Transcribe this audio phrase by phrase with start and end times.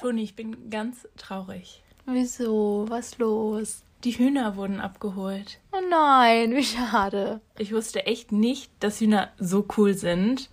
[0.00, 1.82] Toni, ich bin ganz traurig.
[2.06, 2.86] Wieso?
[2.88, 3.82] Was los?
[4.04, 5.58] Die Hühner wurden abgeholt.
[5.72, 7.40] Oh nein, wie schade.
[7.58, 10.48] Ich wusste echt nicht, dass Hühner so cool sind.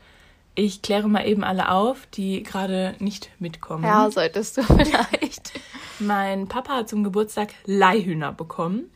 [0.54, 3.86] Ich kläre mal eben alle auf, die gerade nicht mitkommen.
[3.86, 5.54] Ja, solltest du vielleicht.
[6.00, 8.91] Mein Papa hat zum Geburtstag Leihhühner bekommen.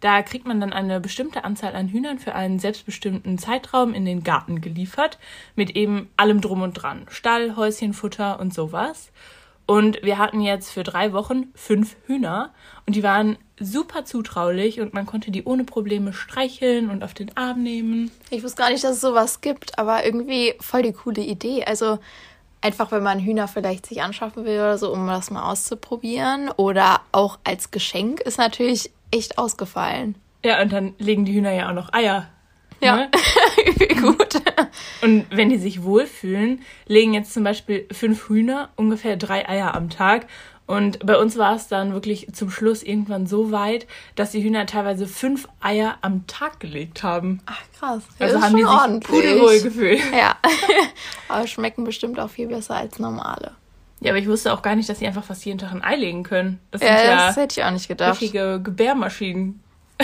[0.00, 4.24] Da kriegt man dann eine bestimmte Anzahl an Hühnern für einen selbstbestimmten Zeitraum in den
[4.24, 5.20] Garten geliefert,
[5.54, 7.06] mit eben allem drum und dran.
[7.08, 9.12] Stall, Häuschen, Futter und sowas.
[9.72, 12.50] Und wir hatten jetzt für drei Wochen fünf Hühner
[12.84, 17.34] und die waren super zutraulich und man konnte die ohne Probleme streicheln und auf den
[17.38, 18.10] Arm nehmen.
[18.28, 21.64] Ich wusste gar nicht, dass es sowas gibt, aber irgendwie voll die coole Idee.
[21.64, 22.00] Also
[22.60, 26.50] einfach, wenn man Hühner vielleicht sich anschaffen will oder so, um das mal auszuprobieren.
[26.58, 30.16] Oder auch als Geschenk ist natürlich echt ausgefallen.
[30.44, 32.28] Ja, und dann legen die Hühner ja auch noch Eier.
[32.82, 33.10] Ja, Ne?
[33.76, 34.34] wie gut.
[35.02, 39.88] Und wenn die sich wohlfühlen, legen jetzt zum Beispiel fünf Hühner ungefähr drei Eier am
[39.90, 40.26] Tag.
[40.66, 44.64] Und bei uns war es dann wirklich zum Schluss irgendwann so weit, dass die Hühner
[44.64, 47.40] teilweise fünf Eier am Tag gelegt haben.
[47.46, 48.02] Ach krass.
[48.18, 50.00] Also Das ist haben die sich pudelwohl gefühlt.
[50.16, 50.36] Ja,
[51.28, 53.52] aber schmecken bestimmt auch viel besser als normale.
[54.00, 55.96] Ja, aber ich wusste auch gar nicht, dass sie einfach fast jeden Tag ein Ei
[55.96, 56.58] legen können.
[56.70, 58.20] Das Ja, sind ja das hätte ich auch nicht gedacht.
[58.20, 59.62] richtige Gebärmaschinen.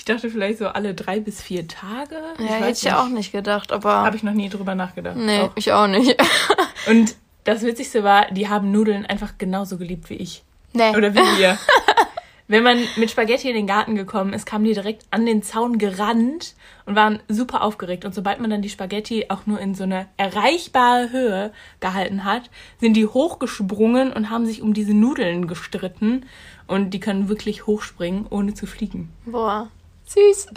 [0.00, 2.16] ich dachte vielleicht so alle drei bis vier Tage.
[2.38, 3.92] Ja, hätte ich ja auch nicht gedacht, aber.
[3.92, 5.14] Habe ich noch nie drüber nachgedacht.
[5.16, 5.52] nee, Auch.
[5.56, 6.16] ich auch nicht.
[6.88, 10.42] Und das Witzigste war, die haben Nudeln einfach genauso geliebt wie ich.
[10.72, 10.96] nee.
[10.96, 11.58] Oder wie wir.
[12.48, 15.76] Wenn man mit Spaghetti in den Garten gekommen ist, kamen die direkt an den Zaun
[15.76, 16.54] gerannt
[16.86, 18.06] und waren super aufgeregt.
[18.06, 22.48] Und sobald man dann die Spaghetti auch nur in so eine erreichbare Höhe gehalten hat,
[22.80, 26.24] sind die hochgesprungen und haben sich um diese Nudeln gestritten.
[26.66, 29.12] Und die können wirklich hochspringen, ohne zu fliegen.
[29.26, 29.68] Boah.
[30.10, 30.48] Süß.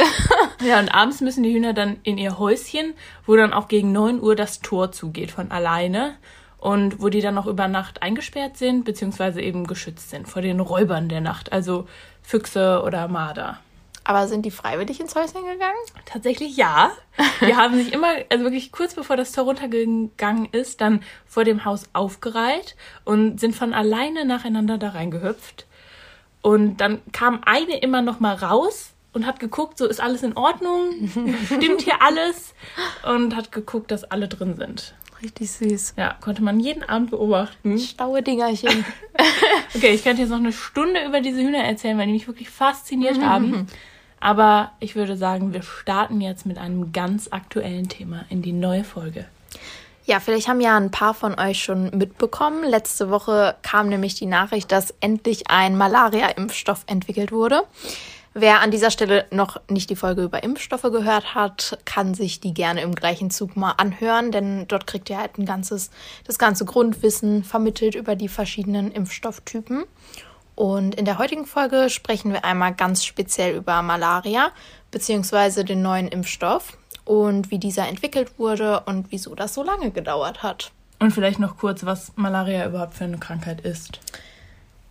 [0.64, 2.94] Ja, und abends müssen die Hühner dann in ihr Häuschen,
[3.26, 6.16] wo dann auch gegen 9 Uhr das Tor zugeht von alleine.
[6.58, 10.62] Und wo die dann noch über Nacht eingesperrt sind, beziehungsweise eben geschützt sind vor den
[10.62, 11.88] Räubern der Nacht, also
[12.22, 13.60] Füchse oder Marder.
[14.06, 15.76] Aber sind die freiwillig ins Häuschen gegangen?
[16.06, 16.92] Tatsächlich ja.
[17.42, 21.66] Die haben sich immer, also wirklich kurz bevor das Tor runtergegangen ist, dann vor dem
[21.66, 25.68] Haus aufgereiht und sind von alleine nacheinander da reingehüpft.
[26.42, 30.36] Und dann kam eine immer noch mal raus und hat geguckt, so ist alles in
[30.36, 31.10] Ordnung,
[31.46, 32.54] stimmt hier alles
[33.04, 34.94] und hat geguckt, dass alle drin sind.
[35.22, 35.94] Richtig süß.
[35.98, 37.80] Ja, konnte man jeden Abend beobachten.
[37.80, 38.86] Staue Dingerchen.
[39.76, 42.50] Okay, ich könnte jetzt noch eine Stunde über diese Hühner erzählen, weil die mich wirklich
[42.50, 43.68] fasziniert haben.
[44.20, 48.84] Aber ich würde sagen, wir starten jetzt mit einem ganz aktuellen Thema in die neue
[48.84, 49.26] Folge.
[50.06, 52.64] Ja, vielleicht haben ja ein paar von euch schon mitbekommen.
[52.64, 57.64] Letzte Woche kam nämlich die Nachricht, dass endlich ein Malaria-Impfstoff entwickelt wurde.
[58.36, 62.54] Wer an dieser Stelle noch nicht die Folge über Impfstoffe gehört hat, kann sich die
[62.54, 65.92] gerne im gleichen Zug mal anhören, denn dort kriegt ihr halt ein ganzes,
[66.26, 69.84] das ganze Grundwissen vermittelt über die verschiedenen Impfstofftypen.
[70.56, 74.52] Und in der heutigen Folge sprechen wir einmal ganz speziell über Malaria
[74.90, 80.42] beziehungsweise den neuen Impfstoff und wie dieser entwickelt wurde und wieso das so lange gedauert
[80.42, 80.72] hat.
[81.00, 84.00] Und vielleicht noch kurz, was Malaria überhaupt für eine Krankheit ist.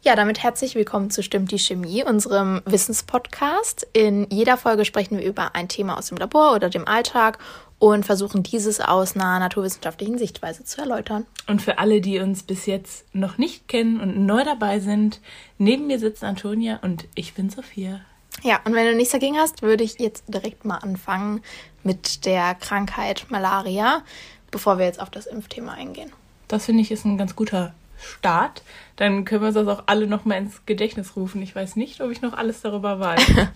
[0.04, 3.86] Ja, damit herzlich willkommen zu Stimmt die Chemie, unserem Wissenspodcast.
[3.92, 7.38] In jeder Folge sprechen wir über ein Thema aus dem Labor oder dem Alltag
[7.78, 11.24] und versuchen dieses aus einer naturwissenschaftlichen Sichtweise zu erläutern.
[11.46, 15.20] Und für alle, die uns bis jetzt noch nicht kennen und neu dabei sind,
[15.58, 18.00] neben mir sitzt Antonia und ich bin Sophia.
[18.42, 21.42] Ja, und wenn du nichts dagegen hast, würde ich jetzt direkt mal anfangen
[21.84, 24.02] mit der Krankheit Malaria,
[24.50, 26.10] bevor wir jetzt auf das Impfthema eingehen.
[26.48, 28.62] Das finde ich ist ein ganz guter Start.
[28.96, 31.42] Dann können wir uns das auch alle noch mal ins Gedächtnis rufen.
[31.42, 33.20] Ich weiß nicht, ob ich noch alles darüber weiß.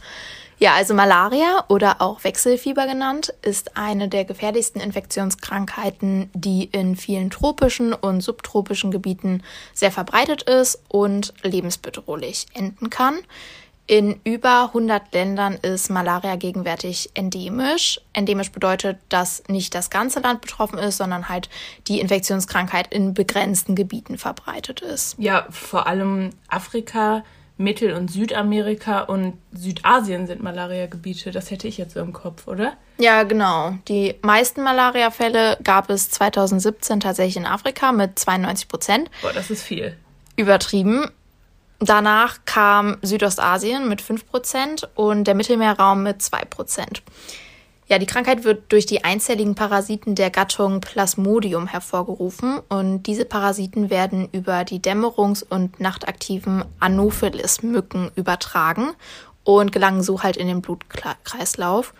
[0.59, 7.29] Ja, also Malaria oder auch Wechselfieber genannt ist eine der gefährlichsten Infektionskrankheiten, die in vielen
[7.29, 9.43] tropischen und subtropischen Gebieten
[9.75, 13.19] sehr verbreitet ist und lebensbedrohlich enden kann.
[13.89, 18.01] In über 100 Ländern ist Malaria gegenwärtig endemisch.
[18.13, 21.49] Endemisch bedeutet, dass nicht das ganze Land betroffen ist, sondern halt
[21.87, 25.15] die Infektionskrankheit in begrenzten Gebieten verbreitet ist.
[25.19, 27.23] ja, vor allem Afrika,
[27.59, 31.31] Mittel- und Südamerika und Südasien sind Malaria-Gebiete.
[31.31, 32.75] Das hätte ich jetzt so im Kopf, oder?
[32.99, 33.75] Ja, genau.
[33.89, 39.11] Die meisten Malaria-Fälle gab es 2017 tatsächlich in Afrika mit 92 Prozent.
[39.23, 39.97] Boah, das ist viel.
[40.37, 41.11] Übertrieben.
[41.79, 47.03] Danach kam Südostasien mit 5 Prozent und der Mittelmeerraum mit 2 Prozent.
[47.89, 53.91] Ja, die Krankheit wird durch die einzelligen Parasiten der Gattung Plasmodium hervorgerufen und diese Parasiten
[53.91, 58.91] werden über die dämmerungs- und nachtaktiven Anopheles-Mücken übertragen
[59.45, 61.95] und gelangen so halt in den Blutkreislauf.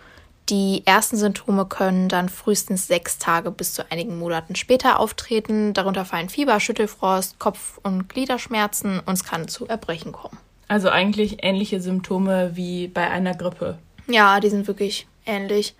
[0.49, 5.73] Die ersten Symptome können dann frühestens sechs Tage bis zu einigen Monaten später auftreten.
[5.73, 10.37] Darunter fallen Fieber, Schüttelfrost, Kopf- und Gliederschmerzen und es kann zu Erbrechen kommen.
[10.69, 13.77] Also eigentlich ähnliche Symptome wie bei einer Grippe.
[14.07, 15.75] Ja, die sind wirklich ähnlich.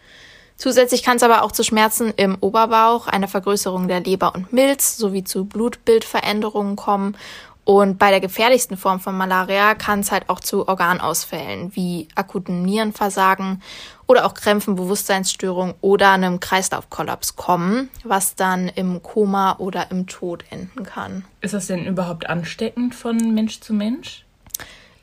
[0.58, 4.98] Zusätzlich kann es aber auch zu Schmerzen im Oberbauch, einer Vergrößerung der Leber und Milz
[4.98, 7.16] sowie zu Blutbildveränderungen kommen.
[7.64, 12.64] Und bei der gefährlichsten Form von Malaria kann es halt auch zu Organausfällen wie akuten
[12.64, 13.62] Nierenversagen
[14.08, 20.46] oder auch Krämpfen, Bewusstseinsstörungen oder einem Kreislaufkollaps kommen, was dann im Koma oder im Tod
[20.50, 21.26] enden kann.
[21.42, 24.26] Ist das denn überhaupt ansteckend von Mensch zu Mensch?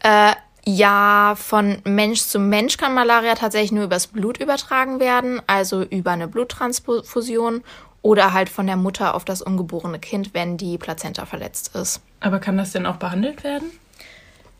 [0.03, 0.33] Äh,
[0.67, 6.13] ja, von Mensch zu Mensch kann Malaria tatsächlich nur übers Blut übertragen werden, also über
[6.13, 7.63] eine Bluttransfusion
[8.01, 12.01] oder halt von der Mutter auf das ungeborene Kind, wenn die Plazenta verletzt ist.
[12.21, 13.71] Aber kann das denn auch behandelt werden?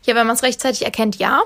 [0.03, 1.41] Ja, wenn man es rechtzeitig erkennt, ja.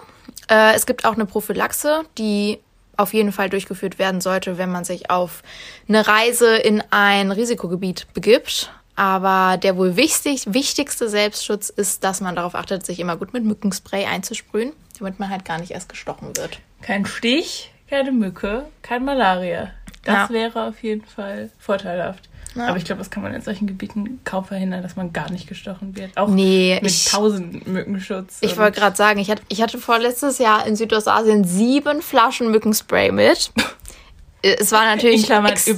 [0.50, 2.60] Äh, es gibt auch eine Prophylaxe, die
[3.00, 5.42] auf jeden Fall durchgeführt werden sollte, wenn man sich auf
[5.88, 8.72] eine Reise in ein Risikogebiet begibt.
[8.96, 13.46] Aber der wohl wichtig, wichtigste Selbstschutz ist, dass man darauf achtet, sich immer gut mit
[13.46, 16.60] Mückenspray einzusprühen, damit man halt gar nicht erst gestochen wird.
[16.82, 19.72] Kein Stich, keine Mücke, kein Malaria.
[20.04, 20.30] Das Ja.
[20.32, 22.28] wäre auf jeden Fall vorteilhaft.
[22.56, 22.68] Ja.
[22.68, 25.48] Aber ich glaube, das kann man in solchen Gebieten kaum verhindern, dass man gar nicht
[25.48, 26.18] gestochen wird.
[26.18, 28.38] Auch Nee, mit ich- tausend Mückenschutz.
[28.42, 33.12] Ich wollte gerade sagen, ich hatte, ich hatte vorletztes Jahr in Südostasien sieben Flaschen Mückenspray
[33.12, 33.52] mit.
[34.42, 35.78] Es war natürlich Klammern extrem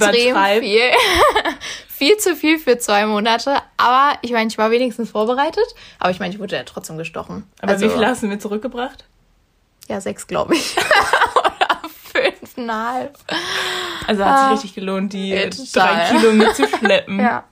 [0.60, 0.80] viel.
[1.88, 3.56] viel zu viel für zwei Monate.
[3.76, 5.64] Aber ich meine, ich war wenigstens vorbereitet.
[5.98, 7.44] Aber ich meine, ich wurde ja trotzdem gestochen.
[7.60, 9.04] Aber Also, wie viele hast du mir zurückgebracht?
[9.88, 10.76] Ja, sechs, glaube ich.
[11.36, 11.80] Oder
[12.12, 13.18] fünfeinhalb.
[14.06, 16.10] Also hat sich richtig gelohnt, die Ja, drei.
[16.10, 17.20] Kilo mitzuschleppen.
[17.20, 17.44] Ja.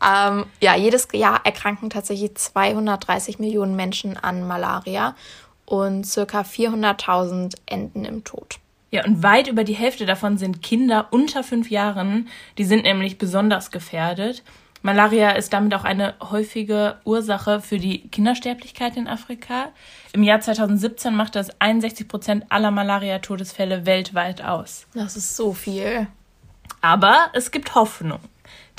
[0.00, 5.16] Ähm, ja, jedes Jahr erkranken tatsächlich 230 Millionen Menschen an Malaria
[5.64, 8.58] und circa 400.000 enden im Tod.
[8.90, 12.28] Ja, und weit über die Hälfte davon sind Kinder unter fünf Jahren.
[12.56, 14.42] Die sind nämlich besonders gefährdet.
[14.82, 19.70] Malaria ist damit auch eine häufige Ursache für die Kindersterblichkeit in Afrika.
[20.12, 24.86] Im Jahr 2017 macht das 61 Prozent aller Malaria-Todesfälle weltweit aus.
[24.94, 26.06] Das ist so viel.
[26.80, 28.20] Aber es gibt Hoffnung.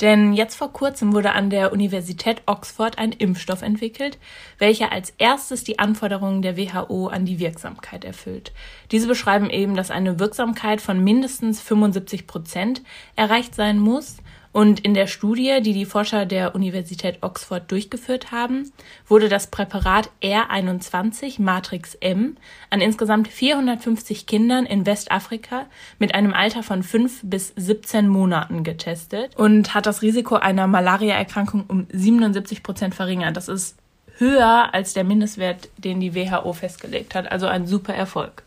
[0.00, 4.18] Denn jetzt vor kurzem wurde an der Universität Oxford ein Impfstoff entwickelt,
[4.58, 8.52] welcher als erstes die Anforderungen der WHO an die Wirksamkeit erfüllt.
[8.92, 12.82] Diese beschreiben eben, dass eine Wirksamkeit von mindestens 75 Prozent
[13.14, 14.16] erreicht sein muss.
[14.52, 18.72] Und in der Studie, die die Forscher der Universität Oxford durchgeführt haben,
[19.06, 22.36] wurde das Präparat R21 Matrix M
[22.68, 25.66] an insgesamt 450 Kindern in Westafrika
[26.00, 31.64] mit einem Alter von 5 bis 17 Monaten getestet und hat das Risiko einer Malariaerkrankung
[31.68, 33.36] um 77 Prozent verringert.
[33.36, 33.76] Das ist
[34.18, 37.30] höher als der Mindestwert, den die WHO festgelegt hat.
[37.30, 38.42] Also ein super Erfolg.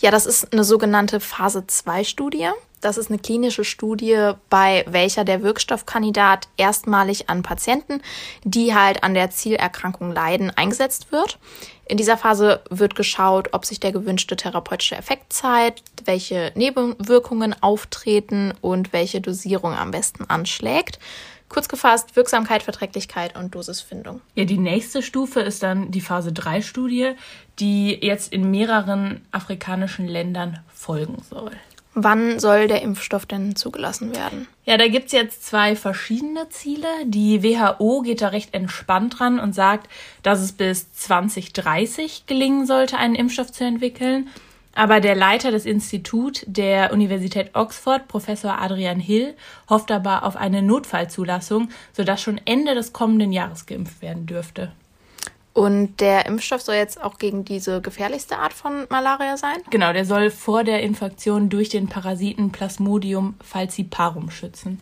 [0.00, 2.48] Ja, das ist eine sogenannte Phase 2 Studie.
[2.80, 8.00] Das ist eine klinische Studie, bei welcher der Wirkstoffkandidat erstmalig an Patienten,
[8.42, 11.38] die halt an der Zielerkrankung leiden, eingesetzt wird.
[11.86, 18.54] In dieser Phase wird geschaut, ob sich der gewünschte therapeutische Effekt zeigt, welche Nebenwirkungen auftreten
[18.62, 20.98] und welche Dosierung am besten anschlägt.
[21.50, 24.20] Kurz gefasst, Wirksamkeit, Verträglichkeit und Dosisfindung.
[24.36, 27.10] Ja, die nächste Stufe ist dann die Phase 3 Studie,
[27.58, 31.50] die jetzt in mehreren afrikanischen Ländern folgen soll.
[31.94, 34.46] Wann soll der Impfstoff denn zugelassen werden?
[34.64, 36.86] Ja, da gibt's jetzt zwei verschiedene Ziele.
[37.04, 39.90] Die WHO geht da recht entspannt dran und sagt,
[40.22, 44.28] dass es bis 2030 gelingen sollte, einen Impfstoff zu entwickeln.
[44.74, 49.34] Aber der Leiter des Instituts der Universität Oxford, Professor Adrian Hill,
[49.68, 54.72] hofft aber auf eine Notfallzulassung, sodass schon Ende des kommenden Jahres geimpft werden dürfte.
[55.52, 59.58] Und der Impfstoff soll jetzt auch gegen diese gefährlichste Art von Malaria sein?
[59.70, 64.80] Genau, der soll vor der Infektion durch den Parasiten Plasmodium falciparum schützen.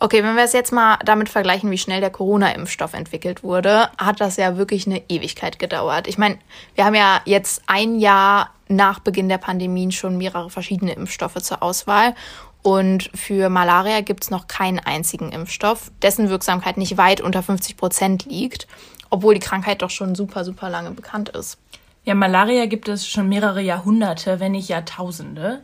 [0.00, 4.20] Okay, wenn wir es jetzt mal damit vergleichen, wie schnell der Corona-Impfstoff entwickelt wurde, hat
[4.20, 6.08] das ja wirklich eine Ewigkeit gedauert.
[6.08, 6.38] Ich meine,
[6.74, 11.62] wir haben ja jetzt ein Jahr nach Beginn der Pandemie schon mehrere verschiedene Impfstoffe zur
[11.62, 12.14] Auswahl.
[12.62, 17.76] Und für Malaria gibt es noch keinen einzigen Impfstoff, dessen Wirksamkeit nicht weit unter 50
[17.76, 18.66] Prozent liegt,
[19.10, 21.58] obwohl die Krankheit doch schon super, super lange bekannt ist.
[22.04, 25.62] Ja, Malaria gibt es schon mehrere Jahrhunderte, wenn nicht Jahrtausende.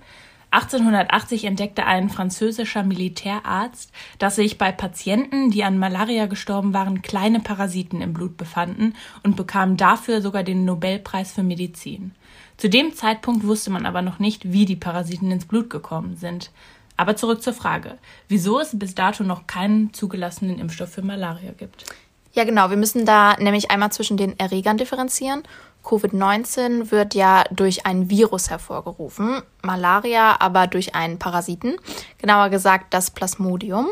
[0.53, 7.41] 1880 entdeckte ein französischer Militärarzt, dass sich bei Patienten, die an Malaria gestorben waren, kleine
[7.41, 12.13] Parasiten im Blut befanden und bekam dafür sogar den Nobelpreis für Medizin.
[12.61, 16.51] Zu dem Zeitpunkt wusste man aber noch nicht, wie die Parasiten ins Blut gekommen sind.
[16.99, 17.97] Aber zurück zur Frage,
[18.29, 21.87] wieso es bis dato noch keinen zugelassenen Impfstoff für Malaria gibt.
[22.35, 22.69] Ja, genau.
[22.69, 25.43] Wir müssen da nämlich einmal zwischen den Erregern differenzieren.
[25.87, 31.77] Covid-19 wird ja durch ein Virus hervorgerufen, Malaria aber durch einen Parasiten,
[32.19, 33.89] genauer gesagt das Plasmodium.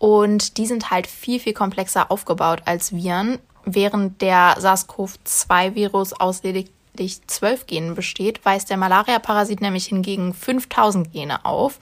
[0.00, 6.42] Und die sind halt viel, viel komplexer aufgebaut als Viren, während der SARS-CoV-2-Virus aus
[6.92, 11.78] lediglich 12 Genen besteht, weist der Malaria-Parasit nämlich hingegen 5000 Gene auf.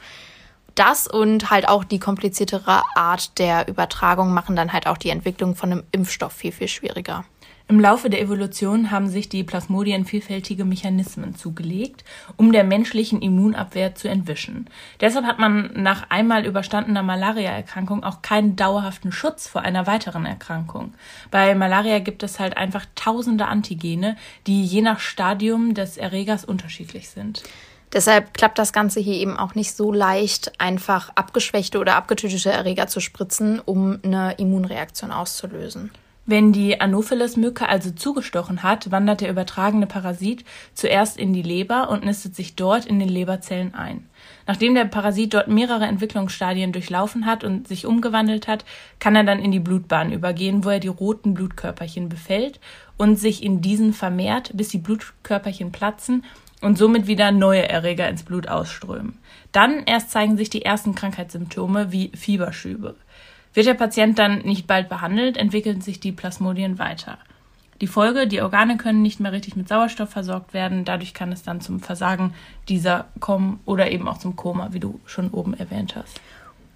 [0.75, 5.57] Das und halt auch die kompliziertere Art der Übertragung machen dann halt auch die Entwicklung
[5.57, 7.25] von einem Impfstoff viel, viel schwieriger.
[7.71, 12.03] Im Laufe der Evolution haben sich die Plasmodien vielfältige Mechanismen zugelegt,
[12.37, 14.69] um der menschlichen Immunabwehr zu entwischen.
[15.01, 20.95] Deshalb hat man nach einmal überstandener Malariaerkrankung auch keinen dauerhaften Schutz vor einer weiteren Erkrankung.
[21.31, 24.17] Bei Malaria gibt es halt einfach tausende Antigene,
[24.49, 27.45] die je nach Stadium des Erregers unterschiedlich sind.
[27.93, 32.89] Deshalb klappt das Ganze hier eben auch nicht so leicht, einfach abgeschwächte oder abgetötete Erreger
[32.89, 35.93] zu spritzen, um eine Immunreaktion auszulösen.
[36.31, 40.45] Wenn die Anopheles-Mücke also zugestochen hat, wandert der übertragene Parasit
[40.75, 44.07] zuerst in die Leber und nistet sich dort in den Leberzellen ein.
[44.47, 48.65] Nachdem der Parasit dort mehrere Entwicklungsstadien durchlaufen hat und sich umgewandelt hat,
[49.01, 52.61] kann er dann in die Blutbahn übergehen, wo er die roten Blutkörperchen befällt
[52.97, 56.23] und sich in diesen vermehrt, bis die Blutkörperchen platzen
[56.61, 59.19] und somit wieder neue Erreger ins Blut ausströmen.
[59.51, 62.95] Dann erst zeigen sich die ersten Krankheitssymptome wie Fieberschübe.
[63.55, 67.19] Wird der Patient dann nicht bald behandelt, entwickeln sich die Plasmodien weiter.
[67.81, 71.43] Die Folge, die Organe können nicht mehr richtig mit Sauerstoff versorgt werden, dadurch kann es
[71.43, 72.35] dann zum Versagen
[72.69, 76.21] dieser kommen oder eben auch zum Koma, wie du schon oben erwähnt hast.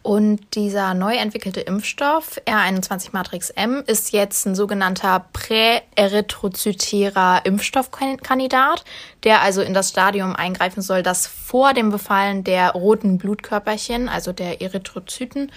[0.03, 8.85] Und dieser neu entwickelte Impfstoff R21-Matrix M ist jetzt ein sogenannter präerythrozytärer Impfstoffkandidat,
[9.25, 14.33] der also in das Stadium eingreifen soll, das vor dem Befallen der roten Blutkörperchen, also
[14.33, 15.51] der Erythrozyten,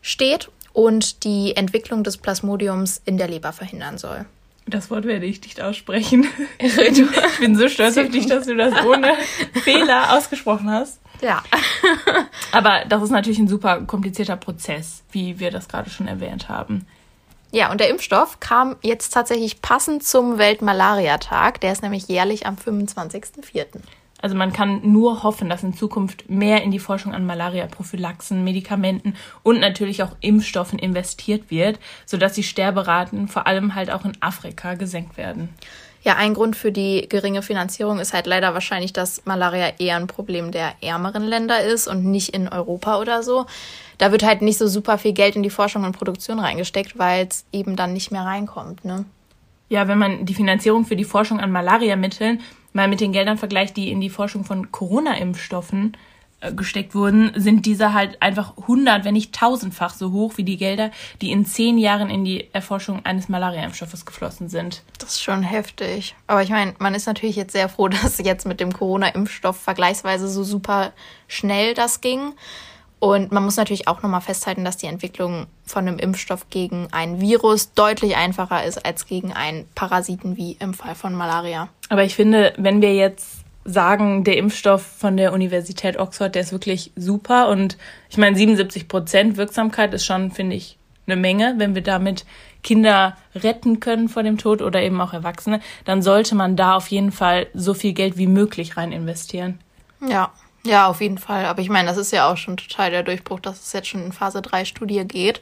[0.00, 0.48] steht
[0.78, 4.26] und die Entwicklung des Plasmodiums in der Leber verhindern soll.
[4.64, 6.28] Das Wort werde ich nicht aussprechen.
[6.60, 9.14] Ich bin so stolz auf dich, dass du das ohne
[9.64, 11.00] Fehler ausgesprochen hast.
[11.20, 11.42] Ja.
[12.52, 16.86] Aber das ist natürlich ein super komplizierter Prozess, wie wir das gerade schon erwähnt haben.
[17.50, 21.60] Ja, und der Impfstoff kam jetzt tatsächlich passend zum Weltmalariatag.
[21.60, 23.80] Der ist nämlich jährlich am 25.04.
[24.20, 29.14] Also man kann nur hoffen, dass in Zukunft mehr in die Forschung an Malaria-Prophylaxen, Medikamenten
[29.42, 34.74] und natürlich auch Impfstoffen investiert wird, sodass die Sterberaten vor allem halt auch in Afrika
[34.74, 35.50] gesenkt werden.
[36.02, 40.06] Ja, ein Grund für die geringe Finanzierung ist halt leider wahrscheinlich, dass Malaria eher ein
[40.06, 43.46] Problem der ärmeren Länder ist und nicht in Europa oder so.
[43.98, 47.26] Da wird halt nicht so super viel Geld in die Forschung und Produktion reingesteckt, weil
[47.26, 49.04] es eben dann nicht mehr reinkommt, ne?
[49.70, 52.40] Ja, wenn man die Finanzierung für die Forschung an Malariamitteln
[52.72, 55.96] mal mit den Geldern vergleicht, die in die Forschung von Corona-Impfstoffen
[56.40, 60.56] äh, gesteckt wurden, sind diese halt einfach hundert, wenn nicht tausendfach so hoch wie die
[60.56, 64.84] Gelder, die in zehn Jahren in die Erforschung eines Malaria-Impfstoffes geflossen sind.
[64.98, 66.14] Das ist schon heftig.
[66.28, 70.28] Aber ich meine, man ist natürlich jetzt sehr froh, dass jetzt mit dem Corona-Impfstoff vergleichsweise
[70.28, 70.92] so super
[71.26, 72.34] schnell das ging.
[73.00, 77.20] Und man muss natürlich auch nochmal festhalten, dass die Entwicklung von einem Impfstoff gegen ein
[77.20, 81.68] Virus deutlich einfacher ist als gegen einen Parasiten wie im Fall von Malaria.
[81.88, 86.52] Aber ich finde, wenn wir jetzt sagen, der Impfstoff von der Universität Oxford, der ist
[86.52, 87.76] wirklich super und
[88.08, 92.24] ich meine, 77 Prozent Wirksamkeit ist schon, finde ich, eine Menge, wenn wir damit
[92.62, 96.88] Kinder retten können vor dem Tod oder eben auch Erwachsene, dann sollte man da auf
[96.88, 99.60] jeden Fall so viel Geld wie möglich rein investieren.
[100.06, 100.32] Ja,
[100.64, 101.46] ja, auf jeden Fall.
[101.46, 104.04] Aber ich meine, das ist ja auch schon total der Durchbruch, dass es jetzt schon
[104.04, 105.40] in Phase 3 Studie geht.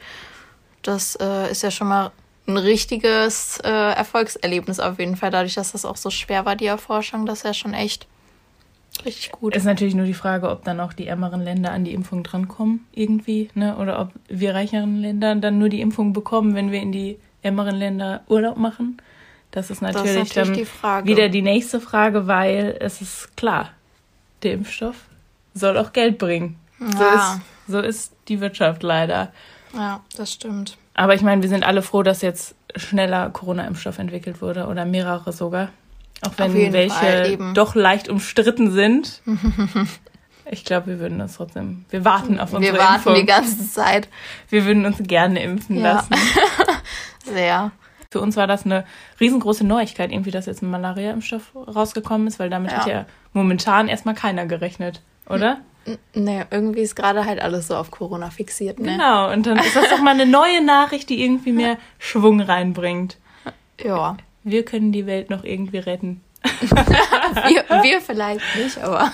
[0.83, 2.13] Das äh, ist ja schon mal
[2.47, 6.67] ein richtiges äh, Erfolgserlebnis auf jeden Fall, dadurch, dass das auch so schwer war, die
[6.67, 7.27] Erforschung.
[7.27, 8.07] Das ist ja schon echt
[9.05, 9.57] richtig gut.
[9.57, 12.87] Ist natürlich nur die Frage, ob dann auch die ärmeren Länder an die Impfung drankommen,
[12.93, 13.77] irgendwie, ne?
[13.79, 17.77] Oder ob wir reicheren Länder dann nur die Impfung bekommen, wenn wir in die ärmeren
[17.77, 18.99] Länder Urlaub machen.
[19.51, 23.37] Das ist natürlich, das ist natürlich dann die wieder die nächste Frage, weil es ist
[23.37, 23.71] klar,
[24.47, 24.97] der Impfstoff
[25.55, 26.59] soll auch Geld bringen.
[26.81, 26.89] Ja.
[26.89, 29.33] So, ist, so ist die Wirtschaft leider.
[29.75, 30.79] Ja, das stimmt.
[30.95, 35.33] Aber ich meine, wir sind alle froh, dass jetzt schneller Corona-Impfstoff entwickelt wurde oder mehrere
[35.33, 35.71] sogar.
[36.23, 39.21] Auch wenn welche doch leicht umstritten sind.
[40.51, 41.85] ich glaube, wir würden uns trotzdem.
[41.91, 43.15] Wir warten auf unsere Wir warten Impfung.
[43.15, 44.09] die ganze Zeit.
[44.49, 45.95] Wir würden uns gerne impfen ja.
[45.95, 46.15] lassen.
[47.25, 47.73] Sehr.
[48.17, 48.87] Für uns war das eine
[49.21, 52.79] riesengroße Neuigkeit, irgendwie, dass jetzt ein Malaria-Impfstoff rausgekommen ist, weil damit ja.
[52.79, 53.05] hat ja
[53.35, 55.59] momentan erstmal keiner gerechnet, oder?
[56.15, 58.93] Nee, irgendwie ist gerade halt alles so auf Corona fixiert, ne?
[58.93, 63.19] Genau, und dann ist das doch mal eine neue Nachricht, die irgendwie mehr Schwung reinbringt.
[63.85, 64.17] Ja.
[64.45, 66.23] Wir können die Welt noch irgendwie retten.
[66.63, 69.13] wir, wir vielleicht nicht, aber